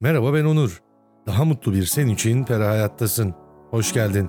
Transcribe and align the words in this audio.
Merhaba 0.00 0.34
ben 0.34 0.44
Onur. 0.44 0.82
Daha 1.26 1.44
mutlu 1.44 1.72
bir 1.72 1.86
sen 1.86 2.06
için 2.06 2.44
Pera 2.44 2.68
Hayattasın. 2.68 3.34
Hoş 3.70 3.92
geldin. 3.92 4.28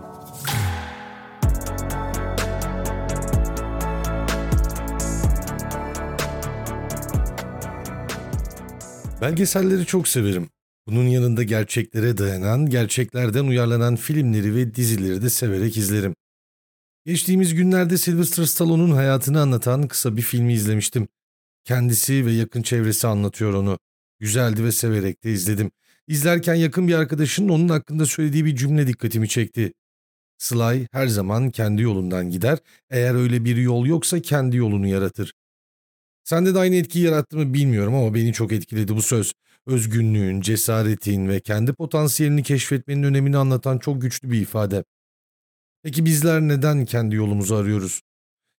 Belgeselleri 9.21 9.86
çok 9.86 10.07
severim. 10.07 10.50
Bunun 10.88 11.07
yanında 11.07 11.43
gerçeklere 11.43 12.18
dayanan, 12.18 12.70
gerçeklerden 12.70 13.43
uyarlanan 13.43 13.95
filmleri 13.95 14.55
ve 14.55 14.75
dizileri 14.75 15.21
de 15.21 15.29
severek 15.29 15.77
izlerim. 15.77 16.15
Geçtiğimiz 17.05 17.54
günlerde 17.54 17.97
Sylvester 17.97 18.43
Stallone'un 18.43 18.91
hayatını 18.91 19.41
anlatan 19.41 19.88
kısa 19.88 20.18
bir 20.18 20.21
filmi 20.21 20.54
izlemiştim. 20.54 21.07
Kendisi 21.63 22.25
ve 22.25 22.31
yakın 22.31 22.61
çevresi 22.61 23.07
anlatıyor 23.07 23.54
onu. 23.54 23.77
Güzeldi 24.20 24.63
ve 24.63 24.71
severek 24.71 25.23
de 25.23 25.31
izledim. 25.31 25.71
İzlerken 26.07 26.55
yakın 26.55 26.88
bir 26.88 26.93
arkadaşının 26.93 27.49
onun 27.49 27.70
hakkında 27.70 28.05
söylediği 28.05 28.45
bir 28.45 28.55
cümle 28.55 28.88
dikkatimi 28.88 29.30
çekti. 29.30 29.73
Sly 30.38 30.88
her 30.91 31.07
zaman 31.07 31.52
kendi 31.52 31.81
yolundan 31.81 32.30
gider, 32.30 32.57
eğer 32.90 33.16
öyle 33.16 33.45
bir 33.45 33.57
yol 33.57 33.85
yoksa 33.85 34.21
kendi 34.21 34.57
yolunu 34.57 34.88
yaratır. 34.88 35.34
Sende 36.23 36.55
de 36.55 36.59
aynı 36.59 36.76
etkiyi 36.76 37.05
yarattı 37.05 37.38
mı 37.38 37.53
bilmiyorum 37.53 37.95
ama 37.95 38.13
beni 38.13 38.34
çok 38.34 38.52
etkiledi 38.52 38.95
bu 38.95 39.02
söz. 39.02 39.34
Özgünlüğün, 39.66 40.41
cesaretin 40.41 41.27
ve 41.27 41.40
kendi 41.40 41.73
potansiyelini 41.73 42.43
keşfetmenin 42.43 43.04
önemini 43.04 43.38
anlatan 43.38 43.77
çok 43.77 44.02
güçlü 44.02 44.31
bir 44.31 44.41
ifade. 44.41 44.84
Peki 45.84 46.05
bizler 46.05 46.41
neden 46.41 46.85
kendi 46.85 47.15
yolumuzu 47.15 47.55
arıyoruz? 47.55 48.02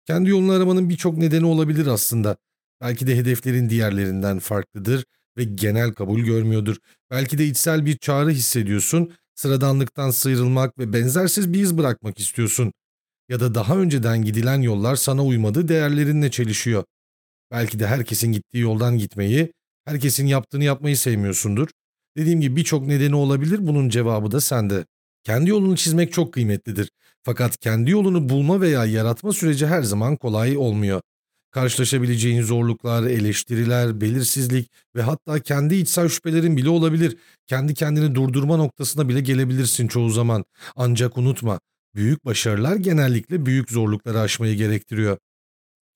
Kendi 0.06 0.30
yolunu 0.30 0.52
aramanın 0.52 0.88
birçok 0.88 1.16
nedeni 1.16 1.46
olabilir 1.46 1.86
aslında. 1.86 2.36
Belki 2.80 3.06
de 3.06 3.16
hedeflerin 3.16 3.70
diğerlerinden 3.70 4.38
farklıdır 4.38 5.04
ve 5.38 5.44
genel 5.44 5.92
kabul 5.92 6.20
görmüyordur. 6.20 6.76
Belki 7.10 7.38
de 7.38 7.46
içsel 7.46 7.86
bir 7.86 7.96
çağrı 7.98 8.30
hissediyorsun, 8.30 9.12
sıradanlıktan 9.34 10.10
sıyrılmak 10.10 10.78
ve 10.78 10.92
benzersiz 10.92 11.52
bir 11.52 11.60
iz 11.60 11.78
bırakmak 11.78 12.18
istiyorsun. 12.18 12.72
Ya 13.28 13.40
da 13.40 13.54
daha 13.54 13.76
önceden 13.76 14.22
gidilen 14.24 14.62
yollar 14.62 14.96
sana 14.96 15.24
uymadı, 15.24 15.68
değerlerinle 15.68 16.30
çelişiyor. 16.30 16.84
Belki 17.50 17.78
de 17.78 17.86
herkesin 17.86 18.32
gittiği 18.32 18.58
yoldan 18.58 18.98
gitmeyi, 18.98 19.52
herkesin 19.84 20.26
yaptığını 20.26 20.64
yapmayı 20.64 20.96
sevmiyorsundur. 20.96 21.68
Dediğim 22.16 22.40
gibi 22.40 22.56
birçok 22.56 22.86
nedeni 22.86 23.14
olabilir, 23.14 23.66
bunun 23.66 23.88
cevabı 23.88 24.30
da 24.30 24.40
sende. 24.40 24.84
Kendi 25.24 25.50
yolunu 25.50 25.76
çizmek 25.76 26.12
çok 26.12 26.32
kıymetlidir. 26.32 26.90
Fakat 27.22 27.56
kendi 27.56 27.90
yolunu 27.90 28.28
bulma 28.28 28.60
veya 28.60 28.84
yaratma 28.84 29.32
süreci 29.32 29.66
her 29.66 29.82
zaman 29.82 30.16
kolay 30.16 30.56
olmuyor. 30.56 31.00
Karşılaşabileceğin 31.58 32.42
zorluklar, 32.42 33.02
eleştiriler, 33.02 34.00
belirsizlik 34.00 34.70
ve 34.96 35.02
hatta 35.02 35.40
kendi 35.40 35.74
içsel 35.74 36.08
şüphelerin 36.08 36.56
bile 36.56 36.68
olabilir. 36.68 37.16
Kendi 37.46 37.74
kendini 37.74 38.14
durdurma 38.14 38.56
noktasına 38.56 39.08
bile 39.08 39.20
gelebilirsin 39.20 39.88
çoğu 39.88 40.10
zaman. 40.10 40.44
Ancak 40.76 41.18
unutma, 41.18 41.60
büyük 41.94 42.24
başarılar 42.24 42.76
genellikle 42.76 43.46
büyük 43.46 43.70
zorlukları 43.70 44.20
aşmayı 44.20 44.56
gerektiriyor. 44.56 45.18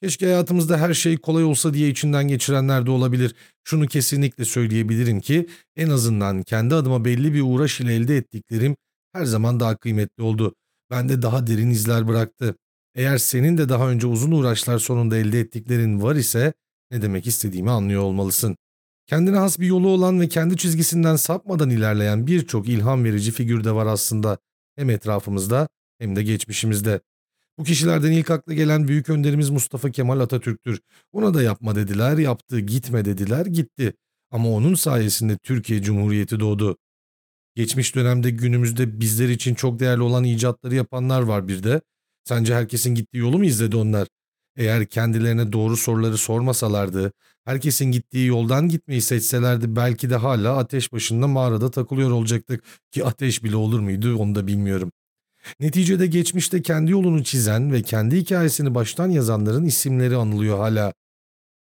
Keşke 0.02 0.27
hayatımızda 0.27 0.78
her 0.78 0.94
şey 0.94 1.16
kolay 1.16 1.44
olsa 1.44 1.74
diye 1.74 1.88
içinden 1.88 2.28
geçirenler 2.28 2.86
de 2.86 2.90
olabilir. 2.90 3.34
Şunu 3.64 3.86
kesinlikle 3.86 4.44
söyleyebilirim 4.44 5.20
ki 5.20 5.48
en 5.77 5.90
azından 5.90 6.42
kendi 6.42 6.74
adıma 6.74 7.05
belli 7.05 7.34
bir 7.34 7.42
uğraş 7.42 7.80
ile 7.80 7.94
elde 7.94 8.16
ettiklerim 8.16 8.77
her 9.12 9.24
zaman 9.24 9.60
daha 9.60 9.77
kıymetli 9.77 10.22
oldu. 10.22 10.55
Bende 10.90 11.22
daha 11.22 11.46
derin 11.46 11.70
izler 11.70 12.08
bıraktı. 12.08 12.55
Eğer 12.94 13.18
senin 13.18 13.58
de 13.58 13.68
daha 13.68 13.90
önce 13.90 14.06
uzun 14.06 14.30
uğraşlar 14.30 14.78
sonunda 14.78 15.16
elde 15.16 15.40
ettiklerin 15.40 16.02
var 16.02 16.16
ise 16.16 16.52
ne 16.90 17.02
demek 17.02 17.26
istediğimi 17.26 17.70
anlıyor 17.70 18.02
olmalısın. 18.02 18.56
Kendine 19.06 19.36
has 19.36 19.58
bir 19.58 19.66
yolu 19.66 19.88
olan 19.88 20.20
ve 20.20 20.28
kendi 20.28 20.56
çizgisinden 20.56 21.16
sapmadan 21.16 21.70
ilerleyen 21.70 22.26
birçok 22.26 22.68
ilham 22.68 23.04
verici 23.04 23.32
figür 23.32 23.64
de 23.64 23.72
var 23.74 23.86
aslında. 23.86 24.38
Hem 24.76 24.90
etrafımızda 24.90 25.68
hem 25.98 26.16
de 26.16 26.22
geçmişimizde. 26.22 27.00
Bu 27.58 27.64
kişilerden 27.64 28.12
ilk 28.12 28.30
akla 28.30 28.54
gelen 28.54 28.88
büyük 28.88 29.08
önderimiz 29.08 29.50
Mustafa 29.50 29.90
Kemal 29.90 30.20
Atatürk'tür. 30.20 30.80
Ona 31.12 31.34
da 31.34 31.42
yapma 31.42 31.74
dediler, 31.77 32.18
yaptı, 32.18 32.61
gitme 32.61 33.05
dediler, 33.05 33.46
gitti. 33.46 33.94
Ama 34.30 34.50
onun 34.50 34.74
sayesinde 34.74 35.36
Türkiye 35.38 35.83
Cumhuriyeti 35.83 36.40
doğdu. 36.40 36.78
Geçmiş 37.55 37.94
dönemde 37.94 38.30
günümüzde 38.30 39.00
bizler 39.00 39.28
için 39.28 39.55
çok 39.55 39.80
değerli 39.80 40.02
olan 40.02 40.24
icatları 40.24 40.74
yapanlar 40.74 41.22
var 41.22 41.48
bir 41.48 41.62
de. 41.62 41.80
Sence 42.24 42.55
herkesin 42.55 42.94
gittiği 42.94 43.18
yolu 43.18 43.38
mu 43.38 43.44
izledi 43.44 43.77
onlar? 43.77 44.08
Eğer 44.56 44.86
kendilerine 44.86 45.52
doğru 45.52 45.77
soruları 45.77 46.16
sormasalardı, 46.16 47.12
herkesin 47.44 47.92
gittiği 47.92 48.27
yoldan 48.27 48.68
gitmeyi 48.68 49.02
seçselerdi 49.02 49.77
belki 49.77 50.10
de 50.10 50.16
hala 50.16 50.56
ateş 50.58 50.92
başında 50.92 51.28
mağarada 51.28 51.70
takılıyor 51.70 52.11
olacaktık 52.11 52.64
ki 52.90 53.05
ateş 53.05 53.44
bile 53.44 53.56
olur 53.56 53.80
muydu 53.80 54.16
onu 54.16 54.34
da 54.34 54.46
bilmiyorum. 54.46 54.92
Neticede 55.61 56.06
geçmişte 56.06 56.62
kendi 56.62 56.90
yolunu 56.90 57.24
çizen 57.24 57.72
ve 57.72 57.82
kendi 57.82 58.16
hikayesini 58.16 58.74
baştan 58.74 59.11
yazanların 59.11 59.64
isimleri 59.64 60.16
anılıyor 60.16 60.58
hala. 60.58 60.92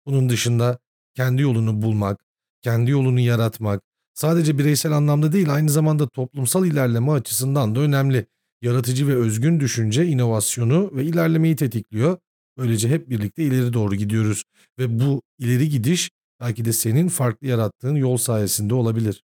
Bunun 0.07 0.29
dışında 0.29 0.79
kendi 1.15 1.43
yolunu 1.43 1.83
bulmak, 1.83 2.21
kendi 2.63 2.91
yolunu 2.91 3.21
yaratmak 3.21 3.83
sadece 4.15 4.59
bireysel 4.59 4.93
anlamda 4.93 5.33
değil 5.33 5.55
aynı 5.55 5.71
zamanda 5.71 6.09
toplumsal 6.09 6.67
ilerleme 6.67 7.13
açısından 7.13 7.75
da 7.75 7.81
önemli. 7.81 8.27
Yaratıcı 8.63 9.09
ve 9.09 9.15
özgün 9.15 9.61
düşünce 9.61 10.07
inovasyonu 10.07 10.91
ve 10.95 11.05
ilerlemeyi 11.05 11.57
tetikliyor. 11.57 12.19
Böylece 12.59 12.89
hep 12.89 13.11
birlikte 13.11 13.45
ileri 13.45 13.73
doğru 13.73 13.95
gidiyoruz 13.95 14.45
ve 14.79 15.01
bu 15.01 15.23
ileri 15.39 15.69
gidiş 15.69 16.11
belki 16.41 16.65
de 16.65 16.73
senin 16.73 17.09
farklı 17.09 17.47
yarattığın 17.47 17.95
yol 17.95 18.17
sayesinde 18.17 18.75
olabilir. 18.75 19.23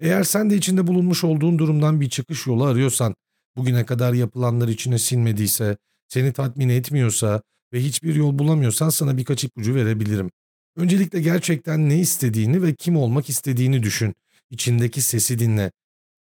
Eğer 0.00 0.22
sen 0.22 0.50
de 0.50 0.56
içinde 0.56 0.86
bulunmuş 0.86 1.24
olduğun 1.24 1.58
durumdan 1.58 2.00
bir 2.00 2.08
çıkış 2.08 2.46
yolu 2.46 2.64
arıyorsan, 2.64 3.14
bugüne 3.56 3.86
kadar 3.86 4.12
yapılanlar 4.12 4.68
içine 4.68 4.98
sinmediyse, 4.98 5.76
seni 6.08 6.32
tatmin 6.32 6.68
etmiyorsa 6.68 7.42
ve 7.72 7.80
hiçbir 7.80 8.14
yol 8.14 8.38
bulamıyorsan 8.38 8.88
sana 8.88 9.16
birkaç 9.16 9.44
ipucu 9.44 9.74
verebilirim. 9.74 10.30
Öncelikle 10.76 11.20
gerçekten 11.20 11.88
ne 11.88 11.98
istediğini 11.98 12.62
ve 12.62 12.74
kim 12.74 12.96
olmak 12.96 13.28
istediğini 13.28 13.82
düşün. 13.82 14.14
İçindeki 14.50 15.02
sesi 15.02 15.38
dinle. 15.38 15.72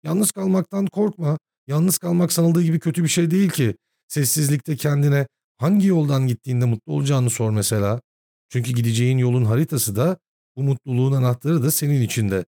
Yalnız 0.03 0.31
kalmaktan 0.31 0.85
korkma. 0.85 1.37
Yalnız 1.67 1.97
kalmak 1.97 2.31
sanıldığı 2.31 2.63
gibi 2.63 2.79
kötü 2.79 3.03
bir 3.03 3.07
şey 3.09 3.31
değil 3.31 3.49
ki. 3.49 3.75
Sessizlikte 4.07 4.75
kendine 4.75 5.27
hangi 5.57 5.87
yoldan 5.87 6.27
gittiğinde 6.27 6.65
mutlu 6.65 6.93
olacağını 6.93 7.29
sor 7.29 7.49
mesela. 7.51 8.01
Çünkü 8.49 8.71
gideceğin 8.73 9.17
yolun 9.17 9.45
haritası 9.45 9.95
da 9.95 10.17
bu 10.55 10.63
mutluluğun 10.63 11.11
anahtarı 11.13 11.63
da 11.63 11.71
senin 11.71 12.01
içinde. 12.01 12.45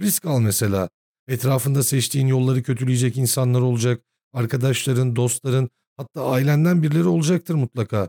Risk 0.00 0.24
al 0.24 0.40
mesela. 0.40 0.88
Etrafında 1.28 1.82
seçtiğin 1.82 2.26
yolları 2.26 2.62
kötüleyecek 2.62 3.16
insanlar 3.16 3.60
olacak. 3.60 4.02
Arkadaşların, 4.32 5.16
dostların, 5.16 5.70
hatta 5.96 6.30
ailenden 6.30 6.82
birileri 6.82 7.06
olacaktır 7.06 7.54
mutlaka. 7.54 8.08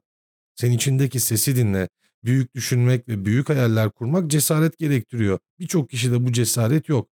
Sen 0.55 0.71
içindeki 0.71 1.19
sesi 1.19 1.55
dinle. 1.55 1.89
Büyük 2.23 2.55
düşünmek 2.55 3.07
ve 3.07 3.25
büyük 3.25 3.49
hayaller 3.49 3.89
kurmak 3.89 4.31
cesaret 4.31 4.77
gerektiriyor. 4.77 5.39
Birçok 5.59 5.89
kişide 5.89 6.25
bu 6.25 6.31
cesaret 6.31 6.89
yok. 6.89 7.09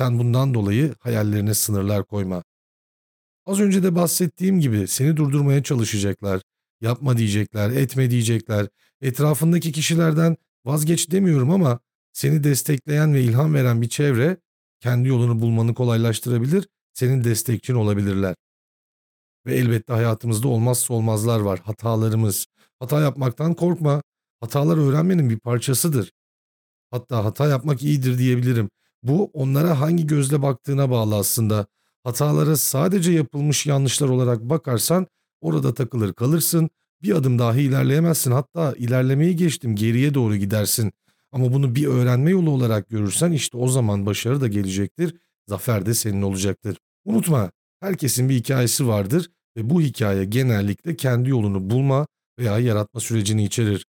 Sen 0.00 0.18
bundan 0.18 0.54
dolayı 0.54 0.94
hayallerine 1.00 1.54
sınırlar 1.54 2.04
koyma. 2.04 2.44
Az 3.46 3.60
önce 3.60 3.82
de 3.82 3.94
bahsettiğim 3.94 4.60
gibi 4.60 4.88
seni 4.88 5.16
durdurmaya 5.16 5.62
çalışacaklar. 5.62 6.42
Yapma 6.80 7.16
diyecekler, 7.16 7.70
etme 7.70 8.10
diyecekler. 8.10 8.68
Etrafındaki 9.00 9.72
kişilerden 9.72 10.36
vazgeç 10.64 11.10
demiyorum 11.10 11.50
ama 11.50 11.80
seni 12.12 12.44
destekleyen 12.44 13.14
ve 13.14 13.22
ilham 13.22 13.54
veren 13.54 13.82
bir 13.82 13.88
çevre 13.88 14.36
kendi 14.80 15.08
yolunu 15.08 15.40
bulmanı 15.40 15.74
kolaylaştırabilir, 15.74 16.68
senin 16.92 17.24
destekçin 17.24 17.74
olabilirler. 17.74 18.34
Ve 19.46 19.56
elbette 19.56 19.92
hayatımızda 19.92 20.48
olmazsa 20.48 20.94
olmazlar 20.94 21.40
var, 21.40 21.58
hatalarımız. 21.58 22.46
Hata 22.78 23.00
yapmaktan 23.00 23.54
korkma. 23.54 24.02
Hatalar 24.40 24.76
öğrenmenin 24.76 25.30
bir 25.30 25.38
parçasıdır. 25.38 26.12
Hatta 26.90 27.24
hata 27.24 27.48
yapmak 27.48 27.82
iyidir 27.82 28.18
diyebilirim. 28.18 28.70
Bu 29.02 29.30
onlara 29.34 29.80
hangi 29.80 30.06
gözle 30.06 30.42
baktığına 30.42 30.90
bağlı 30.90 31.16
aslında. 31.16 31.66
Hatalara 32.04 32.56
sadece 32.56 33.12
yapılmış 33.12 33.66
yanlışlar 33.66 34.08
olarak 34.08 34.40
bakarsan 34.40 35.06
orada 35.40 35.74
takılır 35.74 36.12
kalırsın. 36.12 36.70
Bir 37.02 37.14
adım 37.14 37.38
dahi 37.38 37.62
ilerleyemezsin. 37.62 38.32
Hatta 38.32 38.74
ilerlemeyi 38.78 39.36
geçtim 39.36 39.76
geriye 39.76 40.14
doğru 40.14 40.36
gidersin. 40.36 40.92
Ama 41.32 41.52
bunu 41.52 41.74
bir 41.74 41.86
öğrenme 41.86 42.30
yolu 42.30 42.50
olarak 42.50 42.88
görürsen 42.88 43.32
işte 43.32 43.56
o 43.56 43.68
zaman 43.68 44.06
başarı 44.06 44.40
da 44.40 44.48
gelecektir. 44.48 45.14
Zafer 45.48 45.86
de 45.86 45.94
senin 45.94 46.22
olacaktır. 46.22 46.78
Unutma 47.04 47.50
herkesin 47.80 48.28
bir 48.28 48.34
hikayesi 48.34 48.88
vardır 48.88 49.30
ve 49.56 49.70
bu 49.70 49.80
hikaye 49.80 50.24
genellikle 50.24 50.96
kendi 50.96 51.30
yolunu 51.30 51.70
bulma 51.70 52.06
veya 52.38 52.58
yaratma 52.58 53.00
sürecini 53.00 53.44
içerir. 53.44 53.86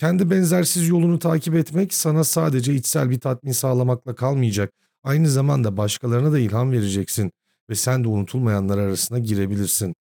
Kendi 0.00 0.30
benzersiz 0.30 0.88
yolunu 0.88 1.18
takip 1.18 1.54
etmek 1.54 1.94
sana 1.94 2.24
sadece 2.24 2.74
içsel 2.74 3.10
bir 3.10 3.20
tatmin 3.20 3.52
sağlamakla 3.52 4.14
kalmayacak. 4.14 4.72
Aynı 5.02 5.28
zamanda 5.28 5.76
başkalarına 5.76 6.32
da 6.32 6.38
ilham 6.38 6.72
vereceksin 6.72 7.32
ve 7.70 7.74
sen 7.74 8.04
de 8.04 8.08
unutulmayanlar 8.08 8.78
arasına 8.78 9.18
girebilirsin. 9.18 9.94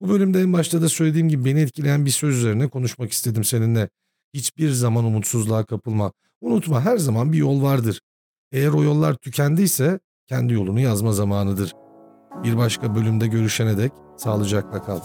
Bu 0.00 0.08
bölümde 0.08 0.40
en 0.40 0.52
başta 0.52 0.82
da 0.82 0.88
söylediğim 0.88 1.28
gibi 1.28 1.44
beni 1.44 1.60
etkileyen 1.60 2.04
bir 2.04 2.10
söz 2.10 2.36
üzerine 2.36 2.68
konuşmak 2.68 3.12
istedim 3.12 3.44
seninle. 3.44 3.88
Hiçbir 4.34 4.70
zaman 4.70 5.04
umutsuzluğa 5.04 5.64
kapılma. 5.64 6.12
Unutma 6.40 6.84
her 6.84 6.96
zaman 6.96 7.32
bir 7.32 7.38
yol 7.38 7.62
vardır. 7.62 8.00
Eğer 8.52 8.68
o 8.68 8.82
yollar 8.82 9.14
tükendiyse 9.14 10.00
kendi 10.26 10.52
yolunu 10.52 10.80
yazma 10.80 11.12
zamanıdır. 11.12 11.72
Bir 12.44 12.56
başka 12.56 12.94
bölümde 12.94 13.26
görüşene 13.26 13.78
dek 13.78 13.92
sağlıcakla 14.16 14.82
kal. 14.82 15.00